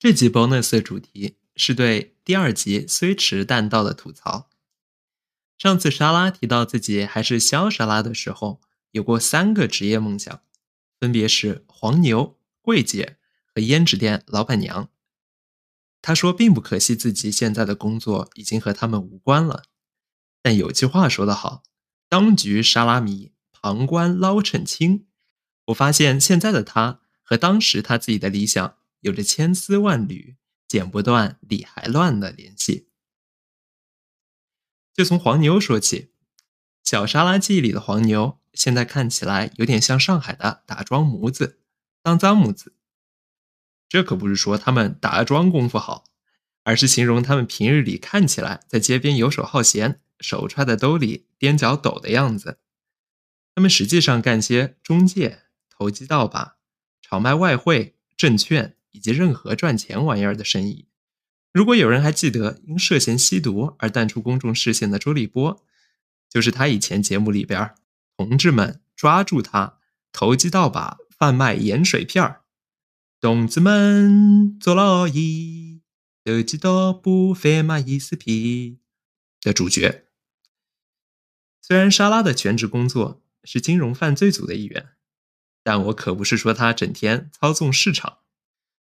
[0.00, 4.48] 这集 bonus 的主题是对第二集虽迟但到的吐槽。
[5.58, 8.60] 上次莎拉提到自己还是肖莎拉的时候，
[8.92, 10.40] 有过三个职业梦想，
[11.00, 13.16] 分别是黄牛、柜姐
[13.52, 14.88] 和胭脂店老板娘。
[16.00, 19.64] 她说并不可惜自己现在的工作已经和他们无关了，
[20.40, 21.64] 但有句话说得好
[22.08, 25.08] ：“当局沙拉米，旁观捞趁青。”
[25.66, 28.77] 我发现现在的她和当时她自己的理想。
[29.00, 30.36] 有着千丝万缕、
[30.66, 32.88] 剪不断、理还乱的联系。
[34.94, 36.12] 就从黄牛说起，
[36.82, 41.60] 小沙拉记里的黄牛，现在看起来有点像上海的打桩模子、
[42.02, 42.74] 当脏模子。
[43.88, 46.04] 这可不是说他们打桩功夫好，
[46.64, 52.58] 而是形容他们平日里看起来在街边游手好闲、手揣在兜里、踮脚抖的样子。
[53.54, 56.56] 他们实际上干些中介、投机倒把、
[57.00, 58.77] 炒卖外汇、证券。
[58.98, 60.88] 以及任何赚钱玩意儿的生意。
[61.52, 65.64] 如果有人还记得因涉嫌吸毒而淡出公众视线的周立波，
[66.28, 67.74] 就是他以前节目里边
[68.18, 69.78] “同志们抓住他，
[70.10, 72.42] 投机倒把贩卖盐水片儿，
[73.20, 75.82] 同志们坐牢椅，
[76.24, 78.78] 投机倒把贩卖盐水片”
[79.40, 80.06] 的主角。
[81.62, 84.88] 虽然莎拉的全职工作是金融犯罪组的一员，
[85.62, 88.18] 但我可不是说他整天操纵市场。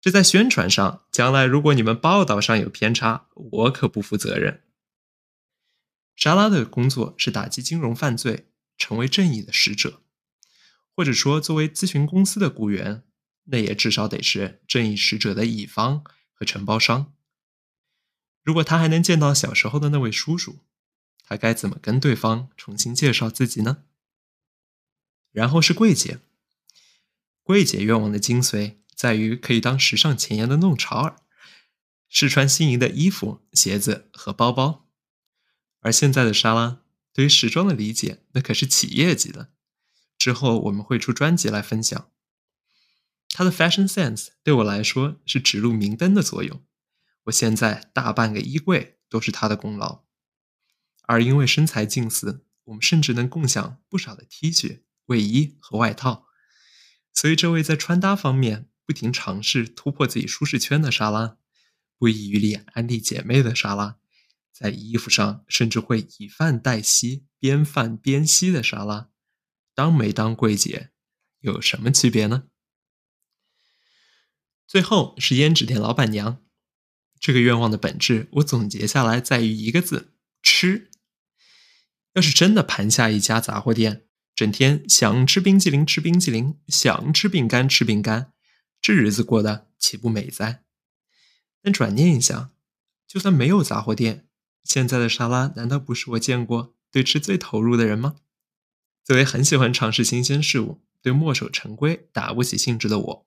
[0.00, 4.62] 这在宣传上，将来如果你们报道上有偏差，我可不负责任。
[6.14, 10.02] 莎拉的工作是打击金融犯罪，成为正义的使者，
[10.94, 13.02] 或者说作为咨询公司的雇员，
[13.44, 17.12] 那也至少得是正义使者的乙方和承包商。
[18.42, 20.60] 如果他还能见到小时候的那位叔叔，
[21.24, 23.84] 他该怎么跟对方重新介绍自己呢？
[25.32, 26.20] 然后是柜姐，
[27.42, 28.76] 柜姐愿望的精髓。
[28.98, 31.18] 在于可以当时尚前沿的弄潮儿，
[32.08, 34.88] 试穿心仪的衣服、鞋子和包包。
[35.78, 36.82] 而现在的莎拉
[37.12, 39.52] 对于时装的理解，那可是企业级的。
[40.18, 42.10] 之后我们会出专辑来分享。
[43.28, 46.64] 她的 fashion sense 对我来说是指路明灯的作用。
[47.26, 50.02] 我现在大半个衣柜都是她的功劳。
[51.02, 56.26] 而因为身材近似，我们甚至能共享不少的 T 恤、卫衣和外套。
[57.14, 61.36] 所以这位在穿搭方面，不停尝试突破自己舒适圈的莎拉，
[61.98, 63.98] 不遗余力安利姐妹的莎拉，
[64.50, 69.10] 在衣服上甚至会以饭代吸、边饭边吸的莎拉，
[69.74, 70.88] 当没当柜姐
[71.40, 72.44] 有什么区别呢？
[74.66, 76.42] 最后是胭脂店老板娘，
[77.20, 80.90] 这个愿望的本质，我总结下来在于一个字：吃。
[82.14, 88.32] 要是真的盘下一家杂货店，整天想吃冰激凌吃冰激凌，想吃饼干吃饼干。
[88.80, 90.62] 这日子过得岂不美哉？
[91.62, 92.50] 但转念一想，
[93.06, 94.28] 就算没有杂货店，
[94.62, 98.16] 现在的莎拉难道不是我见过对吃最投入的人吗？
[99.04, 103.26] 作为很喜欢尝试新鲜事物、对墨守成规打不起兴致的我，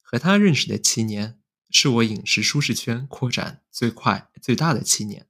[0.00, 1.38] 和他认识的七年，
[1.70, 5.26] 是我饮食舒适圈扩展最快最大的七年。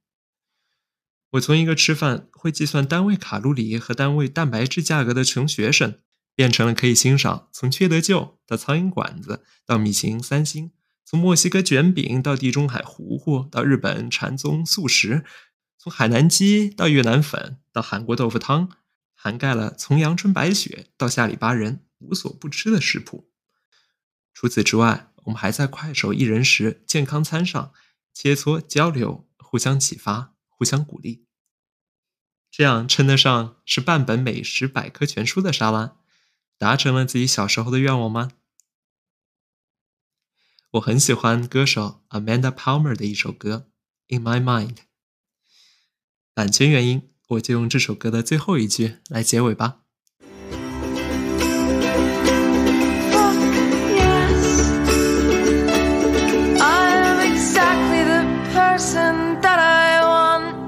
[1.31, 5.99] 我从一个吃饭会计算单位卡路里和单位蛋白质价格的穷学生。
[6.41, 10.71] 变成了可以欣赏从缺德舅到苍蝇馆子到米其林三星，
[11.05, 15.23] 从墨西哥卷饼到地中海糊糊到日本禅宗素食，
[15.77, 18.71] 从海南鸡到越南粉到韩国豆腐汤，
[19.13, 23.29] 涵盖了从阳春白雪到下里巴人无所不吃的食谱。
[24.33, 27.71] 除此之外，我们还在快手一人食健康餐上
[28.15, 31.27] 切磋交流，互相启发，互相鼓励。
[32.49, 35.97] 这样称得上是半本美食百科全书的沙拉。
[36.61, 38.33] 达成了自己小时候的愿望吗？
[40.73, 43.65] 我很喜欢歌手 Amanda Palmer 的一首歌
[44.15, 44.75] 《In My Mind》。
[46.35, 49.79] 版权原因，我就用这首歌的最后一句来结尾吧。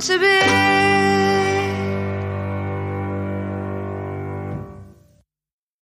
[0.06, 0.43] to be